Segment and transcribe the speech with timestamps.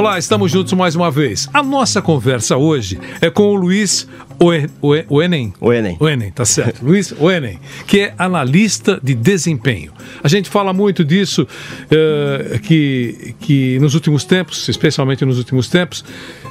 [0.00, 1.46] Olá, estamos juntos mais uma vez.
[1.52, 4.08] A nossa conversa hoje é com o Luiz
[4.42, 5.52] Oe- Oe- Oenem.
[5.60, 5.96] Oenem.
[6.00, 6.82] Oenem, tá certo.
[6.82, 9.92] Luiz Oenem, que é analista de desempenho.
[10.24, 11.46] A gente fala muito disso,
[11.90, 16.02] eh, que, que nos últimos tempos, especialmente nos últimos tempos,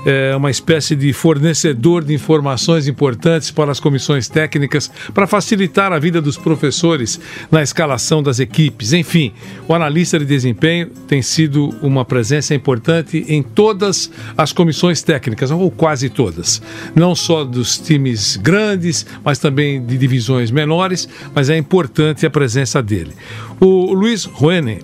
[0.05, 5.97] é uma espécie de fornecedor de informações importantes para as comissões técnicas, para facilitar a
[5.97, 7.19] vida dos professores
[7.51, 8.93] na escalação das equipes.
[8.93, 9.33] Enfim,
[9.67, 15.71] o analista de desempenho tem sido uma presença importante em todas as comissões técnicas, ou
[15.71, 16.61] quase todas.
[16.95, 22.81] Não só dos times grandes, mas também de divisões menores, mas é importante a presença
[22.81, 23.11] dele.
[23.61, 24.79] O Luiz Ruenen,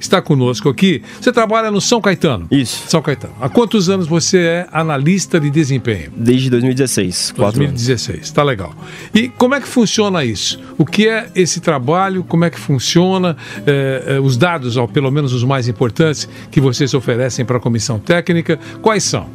[0.00, 1.02] está conosco aqui.
[1.20, 2.46] Você trabalha no São Caetano?
[2.50, 2.84] Isso.
[2.88, 3.34] São Caetano.
[3.38, 6.10] Há quantos anos você é analista de desempenho?
[6.16, 7.74] Desde 2016, quatro anos.
[7.84, 8.74] 2016, tá legal.
[9.14, 10.58] E como é que funciona isso?
[10.78, 12.24] O que é esse trabalho?
[12.24, 13.36] Como é que funciona?
[13.66, 17.60] Eh, eh, os dados, ou pelo menos os mais importantes, que vocês oferecem para a
[17.60, 19.26] comissão técnica, quais são?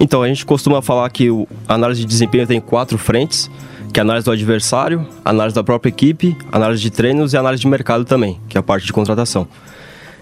[0.00, 3.48] Então, a gente costuma falar que o- a análise de desempenho tem quatro frentes,
[3.92, 7.68] que é análise do adversário, análise da própria equipe, análise de treinos e análise de
[7.68, 9.46] mercado também, que é a parte de contratação.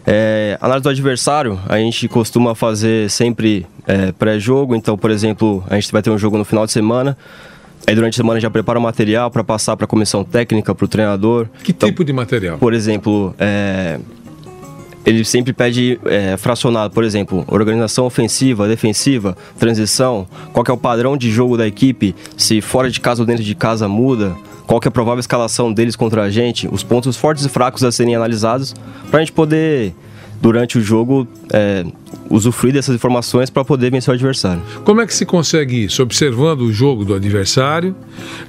[0.07, 5.77] É, análise do adversário, a gente costuma fazer sempre é, pré-jogo, então, por exemplo, a
[5.77, 7.17] gente vai ter um jogo no final de semana,
[7.87, 10.85] aí durante a semana já prepara o material para passar para a comissão técnica, para
[10.85, 11.49] o treinador.
[11.63, 12.59] Que Então, tipo de material?
[12.59, 13.99] por exemplo, é,
[15.05, 21.17] ele sempre pede é, fracionado, por exemplo, organização ofensiva, defensiva, transição, qual é o padrão
[21.17, 24.35] de jogo da equipe, se fora de casa ou dentro de casa muda,
[24.67, 27.93] qual é a provável escalação deles contra a gente, os pontos fortes e fracos a
[27.93, 28.75] serem analisados,
[29.11, 29.95] para a gente poder,
[30.41, 31.85] durante o jogo, é,
[32.31, 34.63] usufruir dessas informações para poder vencer o adversário.
[34.85, 36.03] Como é que se consegue isso?
[36.03, 37.95] Observando o jogo do adversário?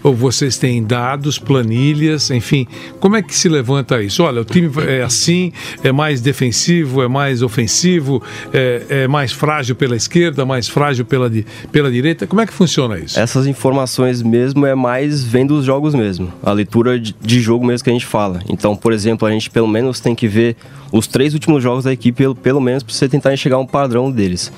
[0.03, 2.68] Ou vocês têm dados, planilhas, enfim?
[3.00, 4.24] Como é que se levanta isso?
[4.24, 5.52] Olha, o time é assim,
[5.84, 8.22] é mais defensivo, é mais ofensivo,
[8.53, 11.32] é, é mais frágil pela esquerda, mais frágil pela,
[11.72, 12.28] pela direita.
[12.28, 13.20] Como é que funciona isso?
[13.20, 17.84] Essas informações mesmo é mais vendo os jogos mesmo, a leitura de- de jogo mesmo
[17.84, 18.40] que a gente fala.
[18.50, 20.56] Então, por exemplo, a gente pelo menos tem que ver
[20.92, 24.12] os três últimos jogos da equipe, pelo, pelo menos, para você tentar enxergar um padrão
[24.12, 24.52] deles.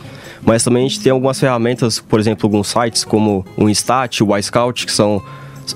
[0.46, 4.38] Mas também a gente tem algumas ferramentas, por exemplo, alguns sites como o Instat, o
[4.38, 5.22] iScout, que são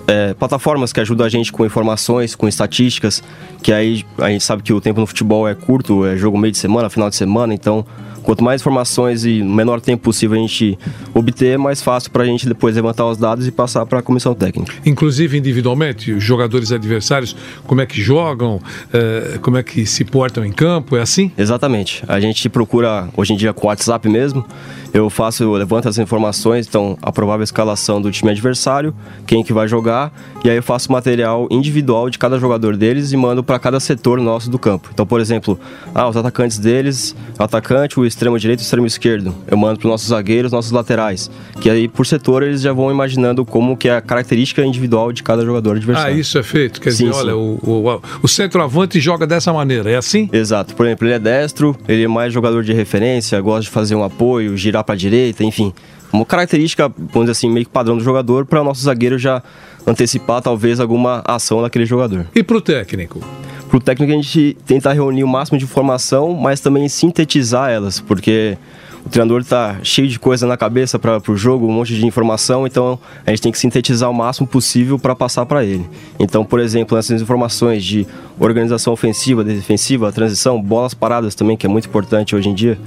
[0.08, 3.24] é, plataformas que ajudam a gente com informações, com estatísticas,
[3.62, 6.52] que aí a gente sabe que o tempo no futebol é curto, é jogo meio
[6.52, 7.86] de semana, final de semana, então
[8.24, 10.78] quanto mais informações e no menor tempo possível a gente
[11.14, 14.34] obter, mais fácil para a gente depois levantar os dados e passar para a comissão
[14.34, 14.74] técnica.
[14.86, 18.62] Inclusive individualmente, os jogadores adversários, como é que jogam,
[18.94, 21.32] eh, como é que se portam em campo, é assim?
[21.38, 22.04] Exatamente.
[22.08, 24.46] A gente procura hoje em dia com o WhatsApp mesmo.
[24.94, 28.94] Eu faço, eu levanto as informações, então a provável escalação do time adversário,
[29.26, 30.12] quem que vai jogar,
[30.44, 34.20] e aí eu faço material individual de cada jogador deles e mando para cada setor
[34.20, 34.90] nosso do campo.
[34.94, 35.58] Então, por exemplo,
[35.96, 39.34] ah, os atacantes deles, o atacante, o extremo direito e o extremo esquerdo.
[39.48, 41.30] Eu mando para os nossos zagueiros, nossos laterais,
[41.60, 45.24] que aí por setor eles já vão imaginando como que é a característica individual de
[45.24, 46.20] cada jogador Ah, adversário.
[46.20, 46.80] isso é feito.
[46.82, 47.20] Quer Sim, dizer, sim.
[47.22, 50.30] olha, o, o, o centroavante joga dessa maneira, é assim?
[50.32, 50.76] Exato.
[50.76, 54.04] Por exemplo, ele é destro, ele é mais jogador de referência, gosta de fazer um
[54.04, 55.74] apoio, girar para a direita, enfim.
[56.14, 59.42] Uma característica, vamos dizer assim, meio que padrão do jogador para o nosso zagueiro já
[59.88, 62.26] antecipar talvez alguma ação daquele jogador.
[62.36, 63.22] E pro técnico?
[63.72, 68.02] Para o técnico a gente tenta reunir o máximo de informação, mas também sintetizar elas,
[68.02, 68.58] porque
[69.06, 72.68] o treinador está cheio de coisa na cabeça para o jogo, um monte de informação,
[72.68, 75.90] então a gente tem que sintetizar o máximo possível para passar para ele.
[76.20, 78.06] Então, por exemplo, nessas informações de
[78.38, 82.78] organização ofensiva, defensiva, transição, bolas paradas também, que é muito importante hoje em dia,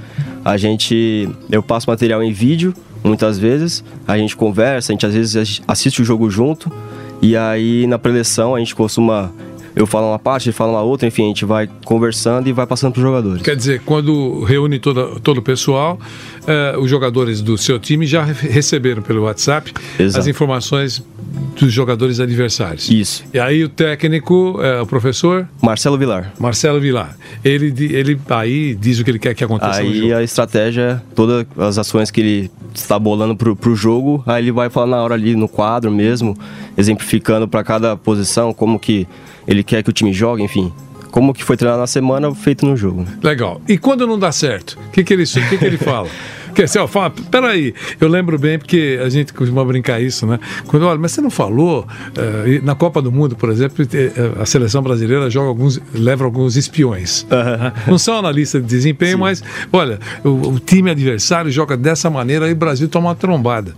[0.44, 5.14] a gente eu passo material em vídeo muitas vezes, a gente conversa, a gente às
[5.14, 6.70] vezes assiste o jogo junto
[7.22, 9.32] e aí na preleção a gente costuma
[9.76, 12.66] eu falo uma parte, ele fala uma outra, enfim, a gente vai conversando e vai
[12.66, 13.42] passando para os jogadores.
[13.42, 15.98] Quer dizer, quando reúne toda, todo o pessoal,
[16.46, 20.20] eh, os jogadores do seu time já re- receberam pelo WhatsApp Exato.
[20.20, 21.02] as informações
[21.58, 22.88] dos jogadores adversários.
[22.90, 23.24] Isso.
[23.32, 26.32] E aí o técnico, eh, o professor Marcelo Vilar.
[26.38, 30.22] Marcelo Vilar, ele, ele aí diz o que ele quer que aconteça no Aí a
[30.22, 34.86] estratégia, todas as ações que ele está bolando pro, pro jogo, aí ele vai falar
[34.86, 36.36] na hora ali no quadro mesmo,
[36.76, 39.06] exemplificando para cada posição, como que
[39.46, 40.72] ele quer que o time jogue, enfim.
[41.10, 43.02] Como que foi treinado na semana, feito no jogo.
[43.02, 43.18] né?
[43.22, 43.60] Legal.
[43.68, 46.08] E quando não dá certo, o que, que, ele, que, que ele fala?
[46.54, 50.38] Quer dizer, ó, fala, peraí, eu lembro bem porque a gente costuma brincar isso, né?
[50.66, 51.86] Quando, olha, mas você não falou,
[52.16, 56.56] eh, na Copa do Mundo, por exemplo, eh, a seleção brasileira joga alguns, leva alguns
[56.56, 57.26] espiões.
[57.28, 57.72] né?
[57.88, 59.42] Não são analistas de desempenho, mas,
[59.72, 63.74] olha, o, o time adversário joga dessa maneira e o Brasil toma uma trombada.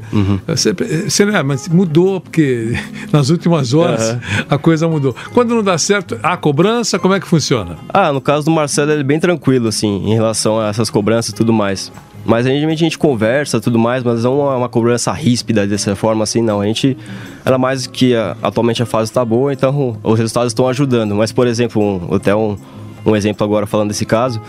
[0.46, 0.74] Você,
[1.04, 2.74] você, né, mas mudou, porque
[3.12, 4.18] nas últimas horas
[4.48, 5.14] a coisa mudou.
[5.32, 7.76] Quando não dá certo, a cobrança, como é que funciona?
[7.88, 11.30] Ah, no caso do Marcelo, ele é bem tranquilo, assim, em relação a essas cobranças
[11.30, 11.90] e tudo mais.
[12.24, 15.94] Mas a gente, a gente conversa tudo mais, mas não é uma cobrança ríspida dessa
[15.96, 16.60] forma assim, não.
[16.60, 16.96] A gente,
[17.44, 21.14] ela mais que a- atualmente a fase está boa, então os resultados estão ajudando.
[21.14, 22.56] Mas, por exemplo, um, até um,
[23.04, 24.40] um exemplo agora falando desse caso,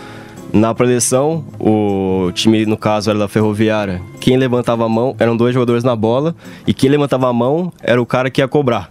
[0.52, 4.00] na preleção, o time, no caso, era da Ferroviária.
[4.18, 6.34] Quem levantava a mão eram dois jogadores na bola,
[6.66, 8.90] e quem levantava a mão era o cara que ia cobrar.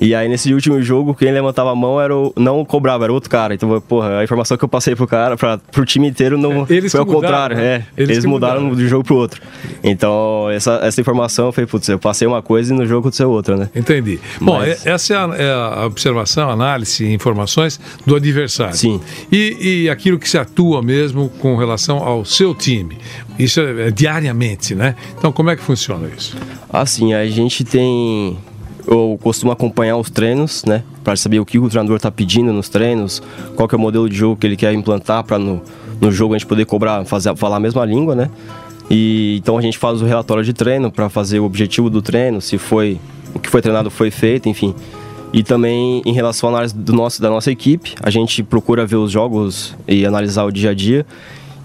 [0.00, 3.30] E aí, nesse último jogo, quem levantava a mão era o, não cobrava, era outro
[3.30, 3.54] cara.
[3.54, 6.74] Então, porra, a informação que eu passei pro cara, pra, pro time inteiro, não É,
[6.74, 7.56] eles foi ao contrário.
[7.56, 7.86] mudaram, é, né?
[7.96, 8.76] Eles eles, mudaram mudaram.
[8.76, 9.40] de um jogo pro outro.
[9.82, 13.56] Então, essa, essa informação foi, putz, eu passei uma coisa e no jogo aconteceu outra,
[13.56, 13.70] né?
[13.74, 14.18] Entendi.
[14.40, 15.52] Bom, Mas- é- essa é a, é
[15.82, 18.76] a observação, análise, informações do adversário.
[18.76, 19.00] Sim.
[19.32, 22.98] E, e aquilo que se atua mesmo com relação ao seu time.
[23.38, 24.94] Isso é, é diariamente, né?
[25.18, 26.36] Então, como é que funciona isso?
[26.70, 28.36] Assim, a gente tem.
[28.86, 30.82] Eu costumo acompanhar os treinos, né?
[31.02, 33.20] Pra saber o que o treinador tá pedindo nos treinos,
[33.56, 35.60] qual que é o modelo de jogo que ele quer implantar pra no,
[36.00, 38.30] no jogo a gente poder cobrar, fazer, falar a mesma língua, né?
[38.88, 42.40] E então a gente faz o relatório de treino pra fazer o objetivo do treino,
[42.40, 43.00] se foi
[43.34, 44.74] o que foi treinado foi feito, enfim.
[45.32, 48.96] E também em relação à análise do nosso, da nossa equipe, a gente procura ver
[48.96, 51.04] os jogos e analisar o dia a dia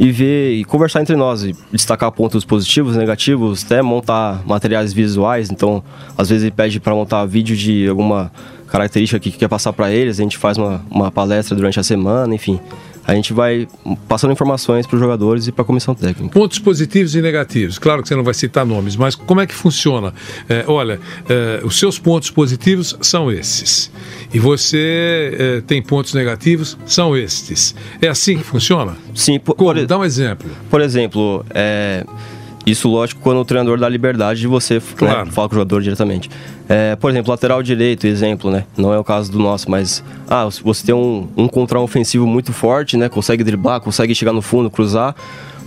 [0.01, 5.51] e ver e conversar entre nós, e destacar pontos positivos, negativos, até montar materiais visuais.
[5.51, 5.83] Então,
[6.17, 8.31] às vezes ele pede para montar vídeo de alguma
[8.67, 12.33] característica que quer passar para eles, a gente faz uma, uma palestra durante a semana,
[12.33, 12.59] enfim.
[13.05, 13.67] A gente vai
[14.07, 16.33] passando informações para os jogadores e para a comissão técnica.
[16.33, 17.79] Pontos positivos e negativos.
[17.79, 20.13] Claro que você não vai citar nomes, mas como é que funciona?
[20.47, 23.91] É, olha, é, os seus pontos positivos são esses.
[24.33, 27.75] E você é, tem pontos negativos, são estes.
[28.01, 28.95] É assim que funciona?
[29.15, 29.73] Sim, por, Como?
[29.73, 30.49] por, Dá um exemplo.
[30.69, 32.05] por exemplo, é,
[32.65, 35.31] isso lógico quando o treinador dá liberdade de você né, Claro.
[35.31, 36.29] falar com o jogador diretamente.
[36.69, 38.65] É, por exemplo, lateral direito, exemplo, né?
[38.77, 42.53] Não é o caso do nosso, mas ah, você tem um, um contra ofensivo muito
[42.53, 43.09] forte, né?
[43.09, 45.15] Consegue driblar, consegue chegar no fundo, cruzar.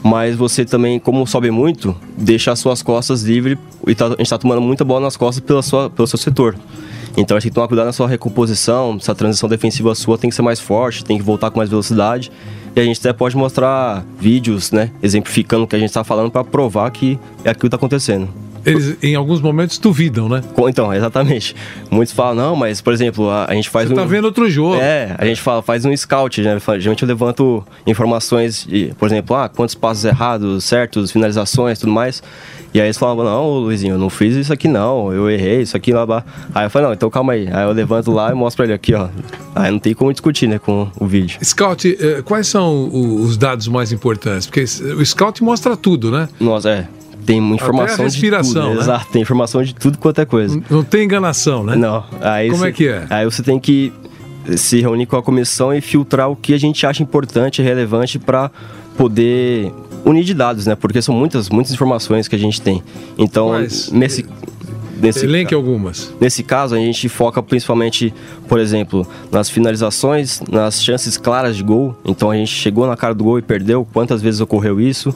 [0.03, 3.57] Mas você também, como sobe muito, deixa as suas costas livres
[3.87, 6.55] e tá- a gente está tomando muita bola nas costas pela sua, pelo seu setor.
[7.17, 10.29] Então a gente tem que tomar cuidado na sua recomposição, essa transição defensiva sua tem
[10.29, 12.31] que ser mais forte, tem que voltar com mais velocidade.
[12.77, 16.31] E a gente até pode mostrar vídeos, né, exemplificando o que a gente está falando
[16.31, 18.29] para provar que é aquilo que está acontecendo.
[18.65, 20.43] Eles, em alguns momentos, duvidam, né?
[20.69, 21.55] Então, exatamente.
[21.91, 23.97] Muitos falam, não, mas, por exemplo, a, a gente faz Você um...
[23.97, 24.77] tá vendo outro jogo.
[24.77, 26.59] É, a gente fala, faz um scout, né?
[26.79, 32.23] Geralmente eu levanto informações de, por exemplo, ah, quantos passos errados, certos, finalizações, tudo mais.
[32.75, 35.77] E aí eles falavam, não, Luizinho, eu não fiz isso aqui não, eu errei, isso
[35.77, 36.25] aqui lá, lá.
[36.53, 37.49] Aí eu falei, não, então calma aí.
[37.53, 39.09] Aí eu levanto lá e mostro pra ele aqui, ó.
[39.55, 41.39] Aí não tem como discutir, né, com o vídeo.
[41.45, 44.49] Scout, eh, quais são os dados mais importantes?
[44.49, 46.29] Porque o Scout mostra tudo, né?
[46.41, 46.89] Nossa, é.
[47.27, 48.75] Tem informação respiração, de tudo.
[48.77, 48.81] né?
[48.83, 50.61] Exato, tem informação de tudo quanto é coisa.
[50.69, 51.75] Não tem enganação, né?
[51.77, 52.05] Não.
[52.21, 53.07] Aí Como você- é que é?
[53.11, 53.93] Aí você tem que
[54.57, 58.19] se reunir com a comissão e filtrar o que a gente acha importante e relevante
[58.19, 58.51] para
[58.97, 59.73] poder
[60.05, 60.75] unir de dados, né?
[60.75, 62.83] Porque são muitas, muitas informações que a gente tem.
[63.17, 63.91] Então, Quais?
[63.91, 64.25] nesse
[65.01, 66.15] nesse Elenque algumas.
[66.21, 68.15] Nesse caso, a gente foca principalmente,
[68.49, 71.97] por exemplo, nas finalizações, nas chances claras de gol.
[72.05, 73.87] Então a gente chegou na cara do gol e perdeu.
[73.93, 75.15] Quantas vezes ocorreu isso?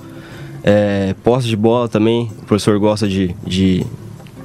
[0.71, 3.87] É, posse de bola também, o professor gosta de estar de,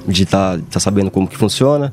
[0.08, 1.92] de tá, tá sabendo como que funciona.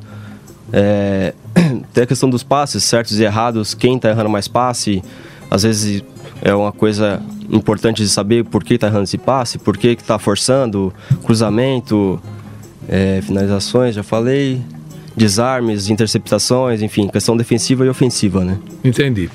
[0.72, 1.34] É,
[1.94, 5.04] tem a questão dos passes, certos e errados, quem está errando mais passe.
[5.50, 6.02] Às vezes
[6.42, 10.18] é uma coisa importante de saber por que está errando esse passe, por que está
[10.18, 10.94] forçando,
[11.26, 12.18] cruzamento,
[12.88, 14.62] é, finalizações, já falei,
[15.16, 18.58] desarmes, interceptações, enfim, questão defensiva e ofensiva, né?
[18.84, 19.30] Entendi.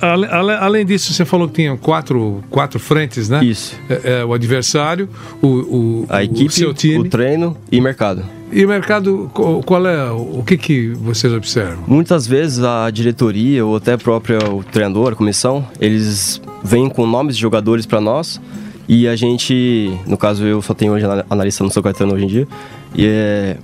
[0.00, 3.44] Ale- além disso, você falou que tinha quatro, quatro frentes, né?
[3.44, 3.76] Isso.
[3.88, 5.08] É, é, o adversário,
[5.42, 6.98] o, o, A o equipe, seu time.
[6.98, 8.22] o treino e mercado.
[8.52, 10.10] E o mercado, qual é?
[10.10, 11.84] O que, que vocês observam?
[11.86, 17.36] Muitas vezes a diretoria ou até próprio o treinador, a comissão, eles vêm com nomes
[17.36, 18.40] de jogadores para nós
[18.88, 22.24] e a gente, no caso eu só tenho hoje ana- analista no São Caetano hoje
[22.24, 22.48] em dia,
[22.92, 23.56] e é,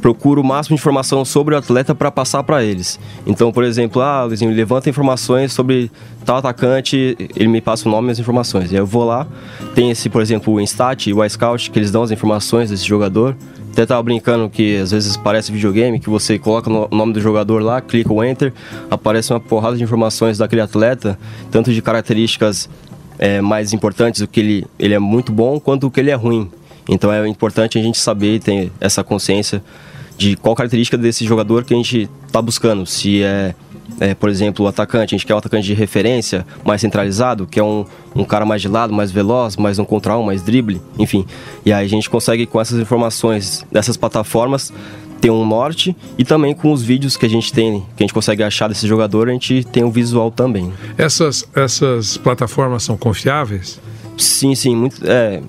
[0.00, 2.98] procuro o máximo de informação sobre o atleta para passar para eles.
[3.26, 5.90] Então, por exemplo, ah, Luizinho, levanta informações sobre
[6.24, 8.70] tal atacante, ele me passa o nome e as informações.
[8.70, 9.26] E aí eu vou lá,
[9.74, 12.86] tem esse, por exemplo, o Instat e o iScout, que eles dão as informações desse
[12.86, 13.36] jogador.
[13.72, 17.62] Até tava brincando que às vezes parece videogame, que você coloca o nome do jogador
[17.62, 18.52] lá, clica o Enter,
[18.90, 21.18] aparece uma porrada de informações daquele atleta,
[21.50, 22.68] tanto de características
[23.18, 26.14] é, mais importantes, o que ele, ele é muito bom, quanto o que ele é
[26.14, 26.50] ruim.
[26.88, 29.62] Então é importante a gente saber e ter essa consciência
[30.18, 32.84] de qual característica desse jogador que a gente está buscando.
[32.84, 33.54] Se é,
[34.00, 37.58] é, por exemplo, o atacante, a gente quer um atacante de referência, mais centralizado, que
[37.58, 40.82] é um, um cara mais de lado, mais veloz, mais um contra um, mais drible,
[40.98, 41.24] enfim.
[41.64, 44.72] E aí a gente consegue, com essas informações dessas plataformas,
[45.20, 48.14] ter um norte e também com os vídeos que a gente tem, que a gente
[48.14, 50.72] consegue achar desse jogador, a gente tem o visual também.
[50.96, 53.80] Essas, essas plataformas são confiáveis?
[54.16, 55.40] Sim, sim, muito, é,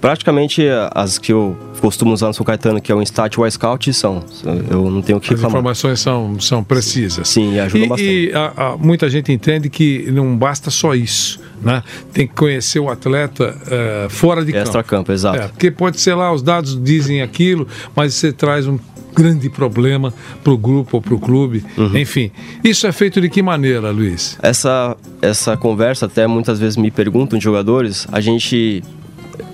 [0.00, 0.62] praticamente
[0.92, 3.92] as que eu costumo usar no São Caetano, que é o Instat e o iScout,
[3.92, 4.24] são.
[4.70, 5.50] Eu não tenho o que As reclamar.
[5.50, 7.28] informações são, são precisas.
[7.28, 8.10] Sim, ajudam e, bastante.
[8.10, 11.82] E a- a- muita gente entende que não basta só isso, né?
[12.12, 14.64] Tem que conhecer o atleta eh, fora de campo.
[14.64, 15.38] Extra-campo, exato.
[15.38, 18.78] É, porque pode ser lá, os dados dizem aquilo, mas você traz um
[19.14, 20.12] grande problema
[20.44, 21.64] para o grupo ou para o clube.
[21.78, 21.96] Uhum.
[21.96, 22.30] Enfim,
[22.62, 24.36] isso é feito de que maneira, Luiz?
[24.42, 28.82] Essa, essa conversa, até muitas vezes me perguntam de jogadores, a gente,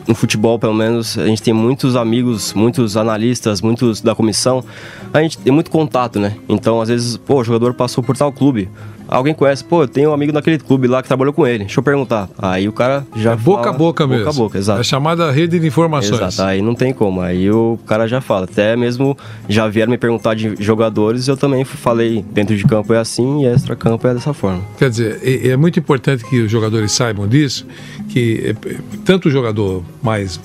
[0.07, 4.65] no futebol pelo menos, a gente tem muitos amigos, muitos analistas, muitos da comissão,
[5.13, 6.37] a gente tem muito contato, né?
[6.49, 8.69] Então, às vezes, pô, o jogador passou por tal clube.
[9.13, 11.85] Alguém conhece, pô, tenho um amigo naquele clube lá que trabalhou com ele, deixa eu
[11.85, 12.29] perguntar.
[12.39, 14.25] Aí o cara já É boca fala- a boca mesmo.
[14.25, 14.81] Boca a boca, exato.
[14.81, 16.21] É chamada rede de informações.
[16.21, 17.21] Exato, aí não tem como.
[17.21, 18.45] Aí o cara já fala.
[18.45, 19.17] Até mesmo
[19.49, 23.47] já vieram me perguntar de jogadores, eu também falei, dentro de campo é assim e
[23.47, 24.63] extra campo é dessa forma.
[24.79, 27.67] Quer dizer, é, é muito importante que os jogadores saibam disso,
[28.09, 30.41] que é, tanto o jogador mais,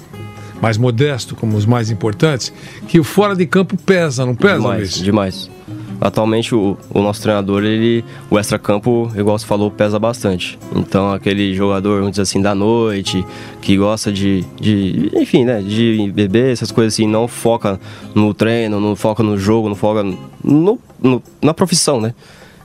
[0.62, 2.52] mais modesto como os mais importantes,
[2.88, 4.94] que o fora de campo pesa, não pesa, demais, Luiz?
[5.04, 5.57] demais.
[6.00, 10.58] Atualmente o, o nosso treinador, ele, o extra campo, igual você falou, pesa bastante.
[10.75, 13.25] Então aquele jogador, vamos dizer assim, da noite,
[13.62, 17.80] que gosta de, de enfim, né, de beber, essas coisas assim, não foca
[18.13, 20.04] no treino, não foca no jogo, não foca
[20.44, 22.13] no, no- na profissão, né?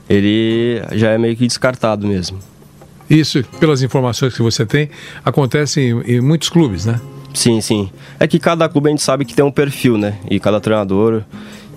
[0.09, 2.37] Ele já é meio que descartado mesmo.
[3.09, 4.89] Isso, pelas informações que você tem,
[5.25, 6.99] acontece em, em muitos clubes, né?
[7.33, 7.89] Sim, sim.
[8.19, 10.17] É que cada clube a gente sabe que tem um perfil, né?
[10.29, 11.23] E cada treinador,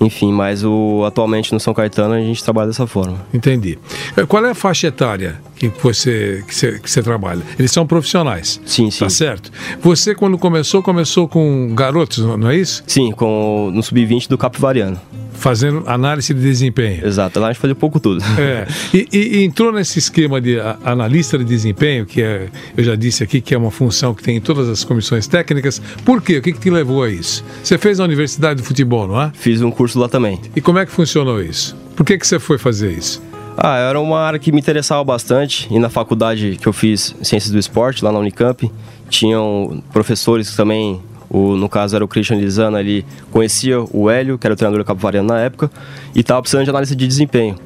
[0.01, 3.19] enfim, mas o, atualmente no São Caetano a gente trabalha dessa forma.
[3.33, 3.79] Entendi.
[4.17, 7.43] Eh, Qual é a faixa etária que você, que você, que você trabalha?
[7.59, 8.61] Eles são profissionais.
[8.67, 9.01] Sim, sim.
[9.01, 9.51] Tá certo?
[9.81, 12.83] Você, quando começou, começou com garotos, não é isso?
[12.87, 15.01] Sim, com, no sub-20 do Capivariano.
[15.33, 17.07] Fazendo análise de desempenho.
[17.07, 18.25] Exato, lá a gente fazia pouco tudo.
[18.39, 23.23] É, e, e- entrou nesse esquema de analista de desempenho, que é, eu já disse
[23.23, 25.81] aqui que é uma função que tem em todas as comissões técnicas.
[26.05, 26.39] Por quê?
[26.39, 27.45] O que, que te levou a isso?
[27.63, 29.31] Você fez na Universidade de Futebol, não é?
[29.35, 30.41] Fiz um curso lá também.
[30.55, 31.77] E como é que funcionou isso?
[31.95, 33.23] Por que, que você foi fazer isso?
[33.57, 35.67] Ah, era uma área que me interessava bastante.
[35.71, 38.71] E na faculdade que eu fiz Ciências do Esporte, lá na Unicamp,
[39.09, 44.47] tinham professores também, o, no caso era o Christian Lizana, ele conhecia o Hélio, que
[44.47, 45.71] era o treinador do Capivariano na época,
[46.15, 47.57] e estava precisando de análise de desempenho.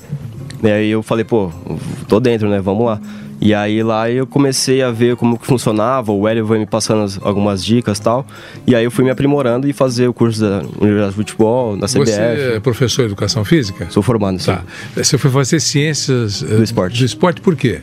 [0.63, 1.51] E aí eu falei, pô,
[2.07, 2.61] tô dentro, né?
[2.61, 3.01] Vamos lá.
[3.41, 7.05] E aí lá eu comecei a ver como que funcionava, o Hélio foi me passando
[7.05, 8.27] as- algumas dicas e tal.
[8.67, 11.87] E aí eu fui me aprimorando e fazer o curso da Universidade de Futebol, na
[11.89, 12.11] CBF.
[12.11, 13.87] Você é professor de educação física?
[13.91, 14.53] Sou formado, sim.
[14.53, 14.63] Tá.
[14.95, 16.99] Você foi fazer ciências eh, Do esporte.
[16.99, 17.81] Do esporte por quê?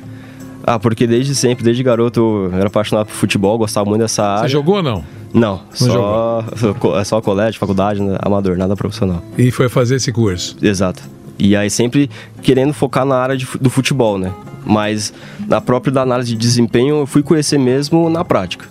[0.63, 2.19] Ah, porque desde sempre, desde garoto,
[2.51, 4.43] eu era apaixonado por futebol, gostava muito dessa área.
[4.43, 5.03] Você jogou ou não?
[5.33, 6.43] Não, só,
[6.99, 9.23] é só colégio, faculdade, né, amador, nada profissional.
[9.37, 10.55] E foi fazer esse curso.
[10.61, 11.01] Exato.
[11.39, 12.09] E aí sempre
[12.41, 14.31] querendo focar na área de do futebol, né?
[14.65, 15.13] Mas
[15.47, 18.65] na própria da análise de desempenho eu fui conhecer mesmo na prática.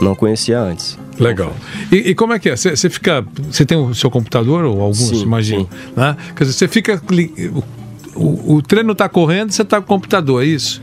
[0.00, 0.98] Não conhecia antes.
[1.18, 1.54] Legal.
[1.90, 2.56] E, e como é que é?
[2.56, 3.24] Você fica.
[3.50, 5.62] Você tem o seu computador ou alguns, Sim, imagino?
[5.70, 5.92] sim.
[5.96, 6.16] Né?
[6.34, 7.00] Quer dizer, você fica.
[8.14, 10.82] o, o treino está correndo, você está com o computador, é isso?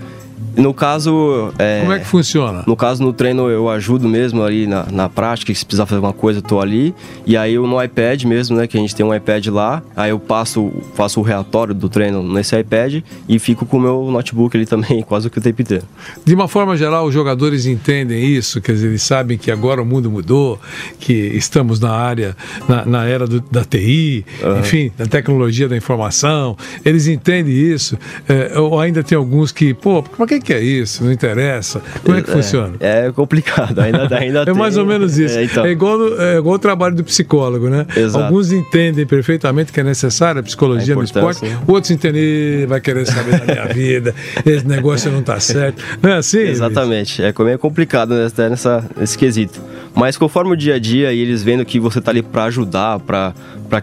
[0.59, 1.53] No caso.
[1.57, 2.63] É, Como é que funciona?
[2.67, 6.13] No caso, no treino eu ajudo mesmo ali na, na prática, se precisar fazer alguma
[6.13, 6.93] coisa, eu tô ali.
[7.25, 10.09] E aí eu no iPad mesmo, né, que a gente tem um iPad lá, aí
[10.11, 14.55] eu passo, faço o relatório do treino nesse iPad e fico com o meu notebook
[14.55, 15.83] ali também, quase que o tempo inteiro.
[16.25, 19.85] De uma forma geral, os jogadores entendem isso, quer dizer, eles sabem que agora o
[19.85, 20.59] mundo mudou,
[20.99, 22.35] que estamos na área,
[22.67, 24.25] na, na era do- da TI,
[24.59, 26.57] enfim, da tecnologia da informação.
[26.83, 27.97] Eles entendem isso.
[28.27, 31.03] É, ou ainda tem alguns que, pô, o que, que é isso?
[31.03, 31.79] Não interessa.
[32.03, 32.73] Como é que funciona?
[32.79, 35.37] É complicado, ainda, ainda É tem- mais ou menos isso.
[35.37, 37.85] É, É, então, igual, no- é igual o trabalho do psicólogo, né?
[37.95, 38.25] Exato.
[38.25, 41.59] Alguns entendem perfeitamente que é necessária a psicologia A no esporte, né?
[41.67, 45.83] outros entendem, "Ih, vai querer saber da minha vida, esse negócio não tá certo.
[46.01, 46.39] Não é assim?
[46.39, 49.61] Exatamente, é como é complicado né, até nessa, nesse quesito.
[49.93, 52.99] Mas conforme o dia a dia e eles vendo que você tá ali para ajudar,
[52.99, 53.33] para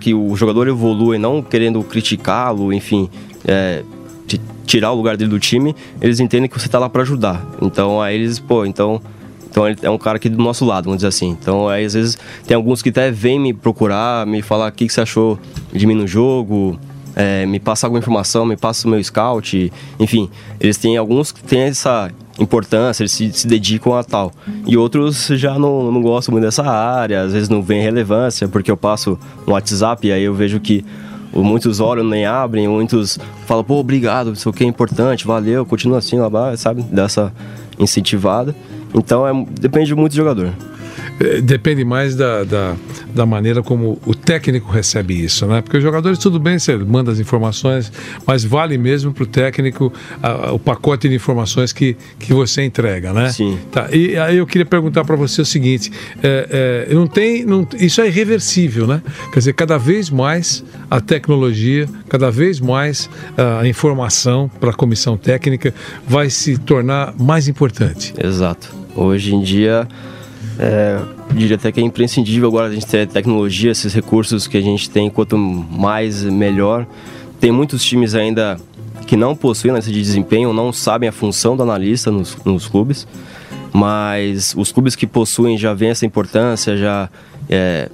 [0.01, 3.09] que o jogador evolua e não querendo criticá-lo, enfim,
[3.47, 3.83] é,
[4.67, 7.45] tirar o lugar dele do time, eles entendem que você tá lá para ajudar.
[7.63, 9.01] Então aí eles, pô, então
[9.49, 11.31] então ele é um cara aqui do nosso lado, vamos dizer assim.
[11.31, 14.87] Então aí às vezes tem alguns que até vêm me procurar, me falar o que,
[14.87, 15.39] que você achou
[15.73, 16.79] de mim no jogo,
[17.17, 20.29] é, me passa alguma informação, me passa o meu scout, enfim.
[20.61, 24.31] Eles têm alguns que têm essa importância, eles se, se dedicam a tal.
[24.67, 28.71] E outros já não, não gostam muito dessa área, às vezes não vem relevância, porque
[28.71, 30.85] eu passo no WhatsApp e aí eu vejo que
[31.43, 36.19] muitos olham nem abrem, muitos falam, pô, obrigado, isso aqui é importante, valeu, continua assim,
[36.19, 36.83] lá, sabe?
[36.83, 37.33] Dessa
[37.79, 38.55] incentivada.
[38.95, 40.53] Então é, depende muito do jogador.
[41.19, 42.77] Eh, Depende mais da, da,
[43.15, 45.63] da maneira como o técnico recebe isso, né?
[45.63, 47.91] Porque os jogadores, tudo bem, você manda as informações,
[48.27, 49.93] mas vale mesmo para o técnico
[50.23, 53.31] a- a- o pacote de informações que, que você entrega, né?
[53.31, 53.59] Sim.
[53.73, 55.91] Tá, e aí eu queria perguntar para você o seguinte:
[56.23, 59.01] é, é, não tem, não, isso é irreversível, né?
[59.33, 65.17] Quer dizer, cada vez mais a tecnologia, cada vez mais a informação para a comissão
[65.17, 65.73] técnica
[66.07, 68.13] vai se tornar mais importante.
[68.23, 68.75] Exato.
[68.95, 69.87] Hoje em dia,
[70.59, 71.01] é,
[71.35, 74.89] diria até que é imprescindível agora a gente ter tecnologia, esses recursos que a gente
[74.89, 76.87] tem, quanto mais melhor.
[77.39, 78.59] Tem muitos times ainda
[79.07, 83.07] que não possuem analista de desempenho, não sabem a função do analista nos, nos clubes,
[83.73, 87.09] mas os clubes que possuem já veem essa importância, já
[87.49, 87.91] é,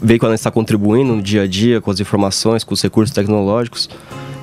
[0.00, 2.82] veem que o analista está contribuindo no dia a dia com as informações, com os
[2.82, 3.88] recursos tecnológicos.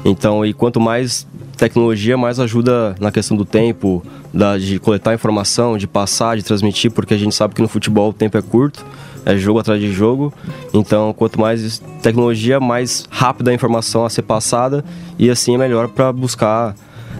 [0.03, 1.27] Então, e quanto mais
[1.61, 4.03] tecnologia, mais ajuda na questão do tempo,
[4.33, 8.09] da, de coletar informação, de passar, de transmitir, porque a gente sabe que no futebol
[8.09, 8.83] o tempo é curto,
[9.23, 10.33] é jogo atrás de jogo.
[10.73, 14.83] Então, quanto mais tecnologia, mais rápida a informação a ser passada
[15.19, 16.73] e assim é melhor para buscar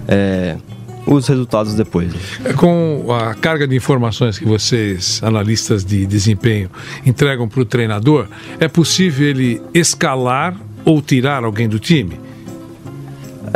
[0.07, 0.57] é,
[1.05, 2.11] os resultados depois.
[2.57, 6.67] Com a carga de informações que vocês, analistas de desempenho,
[7.05, 8.25] entregam para o treinador,
[8.59, 12.30] é possível ele escalar ou tirar alguém do time?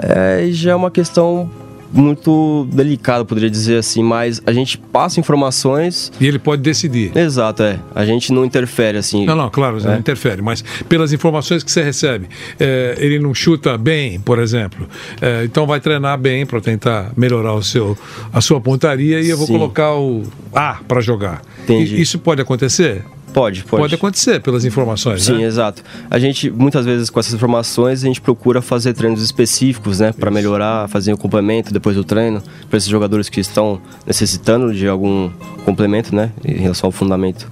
[0.01, 1.49] É, já é uma questão
[1.93, 6.11] muito delicada, poderia dizer assim, mas a gente passa informações.
[6.19, 7.15] E ele pode decidir.
[7.15, 7.79] Exato, é.
[7.93, 9.25] A gente não interfere assim.
[9.25, 9.97] Não, não, claro, não É.
[9.97, 12.27] interfere, mas pelas informações que você recebe,
[12.59, 14.85] é, ele não chuta bem, por exemplo,
[15.21, 17.97] é, então vai treinar bem para tentar melhorar o seu,
[18.33, 19.53] a sua pontaria e eu vou Sim.
[19.53, 21.41] colocar o A para jogar.
[21.63, 21.95] Entendi.
[21.95, 23.03] E- Isso pode acontecer?
[23.35, 23.81] Pode, pode.
[23.81, 25.43] Pode acontecer pelas informações, Sim, né?
[25.43, 25.83] exato.
[26.09, 30.13] A gente, muitas vezes, com essas informações, a gente procura fazer treinos específicos, né?
[30.17, 34.87] Para melhorar, fazer o complemento depois do treino, para esses jogadores que estão necessitando de
[34.87, 35.29] algum
[35.65, 36.31] complemento, né?
[36.45, 37.45] Em relação ao fundamento.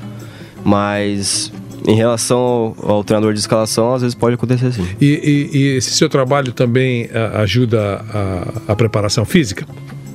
[0.64, 1.52] Mas,
[1.86, 4.88] em relação ao, ao treinador de escalação, às vezes pode acontecer sim.
[5.02, 8.06] E, e- e esse seu trabalho também ah, ajuda
[8.68, 9.66] a, a preparação física?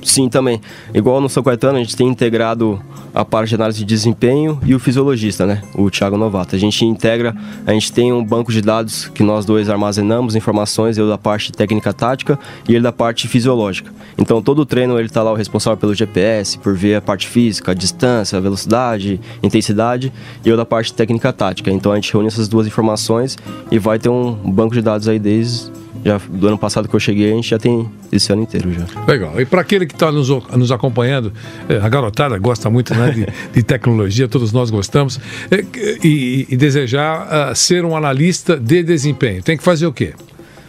[0.09, 0.59] Sim, também.
[0.91, 2.81] Igual no São Caetano, a gente tem integrado
[3.13, 5.61] a parte de análise de desempenho e o fisiologista, né?
[5.75, 6.55] O Thiago Novato.
[6.55, 10.97] A gente integra, a gente tem um banco de dados que nós dois armazenamos informações,
[10.97, 13.93] eu da parte técnica tática e ele da parte fisiológica.
[14.17, 17.71] Então, todo treino ele tá lá o responsável pelo GPS, por ver a parte física,
[17.71, 20.11] a distância, a velocidade, intensidade,
[20.43, 21.69] e eu da parte técnica tática.
[21.69, 23.37] Então, a gente reúne essas duas informações
[23.69, 26.99] e vai ter um banco de dados aí desde já do ano passado que eu
[26.99, 28.85] cheguei, a gente já tem esse ano inteiro já.
[29.05, 29.39] Legal.
[29.39, 31.33] E para aquele que está nos, nos acompanhando,
[31.67, 35.19] eh, a garotada gosta muito né, de, de tecnologia, todos nós gostamos,
[35.51, 35.65] eh,
[36.03, 40.13] e, e desejar ah, ser um analista de desempenho, tem que fazer o quê?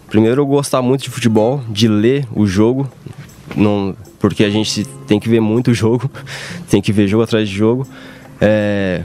[0.08, 2.90] Primeiro, eu gostar muito de futebol, de ler o jogo,
[3.56, 6.10] não, porque a gente tem que ver muito jogo,
[6.68, 7.86] tem que ver jogo atrás de jogo.
[8.40, 9.02] É,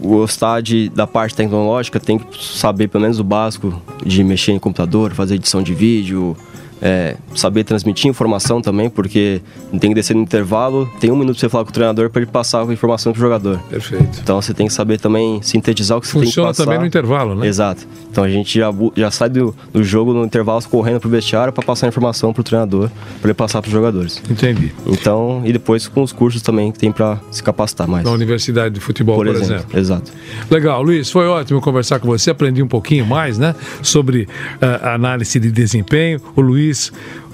[0.00, 4.58] gostar de, da parte tecnológica, tem que saber pelo menos o básico de mexer em
[4.58, 6.36] computador, fazer edição de vídeo,
[6.80, 9.40] é, saber transmitir informação também, porque
[9.80, 12.22] tem que descer no intervalo, tem um minuto pra você falar com o treinador para
[12.22, 13.58] ele passar a informação pro jogador.
[13.70, 14.20] Perfeito.
[14.22, 16.64] Então você tem que saber também sintetizar o que você Funciona tem que passar.
[16.64, 17.46] também no intervalo, né?
[17.46, 17.86] Exato.
[18.10, 21.64] Então a gente já, já sai do, do jogo no intervalo correndo pro vestiário para
[21.64, 24.22] passar a informação pro treinador, para ele passar pros jogadores.
[24.30, 24.72] Entendi.
[24.86, 28.04] Então, e depois com os cursos também que tem para se capacitar mais.
[28.04, 29.54] Na Universidade de Futebol, por, por exemplo.
[29.54, 29.78] exemplo.
[29.78, 30.12] Exato.
[30.50, 34.28] Legal, Luiz, foi ótimo conversar com você, aprendi um pouquinho mais, né, sobre
[34.60, 36.20] a análise de desempenho.
[36.34, 36.65] O Luiz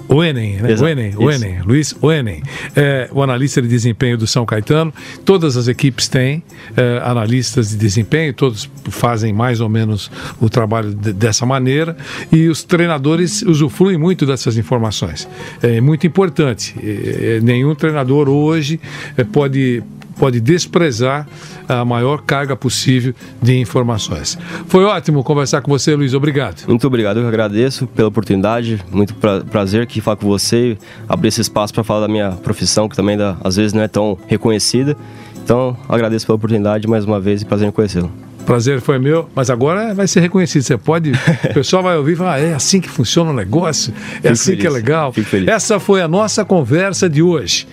[0.09, 0.73] Oenen, né?
[0.73, 1.23] Exato, Oenen, isso.
[1.23, 2.43] Oenen, Luiz Oenen,
[2.77, 4.93] é o analista de desempenho do São Caetano.
[5.25, 6.43] Todas as equipes têm
[6.77, 11.97] é, analistas de desempenho, todos fazem mais ou menos o trabalho de- dessa maneira
[12.31, 15.27] e os treinadores usufruem muito dessas informações.
[15.63, 16.75] É muito importante.
[16.83, 18.81] É, é, nenhum treinador hoje
[19.17, 19.83] é, pode
[20.13, 21.27] pode desprezar
[21.69, 24.39] a maior carga possível de informações.
[24.67, 26.15] Foi ótimo conversar com você, Luiz.
[26.15, 26.67] Obrigado.
[26.67, 27.21] Muito obrigado.
[27.21, 28.81] Eu agradeço pela oportunidade.
[28.91, 30.77] Muito pra, prazer que falar com você,
[31.09, 34.19] abrir esse espaço para falar da minha profissão, que também às vezes não é tão
[34.27, 34.97] reconhecida.
[35.43, 38.11] Então, agradeço pela oportunidade mais uma vez e prazer em conhecê-lo.
[38.47, 40.63] Prazer foi meu, mas agora vai ser reconhecido.
[40.63, 41.13] Você pode,
[41.51, 44.29] o pessoal vai ouvir e falar: ah, é assim que funciona o negócio, é Fico
[44.29, 44.61] assim feliz.
[44.61, 45.15] que é legal.
[45.47, 47.67] Essa foi a nossa conversa de hoje.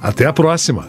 [0.00, 0.88] Até a próxima.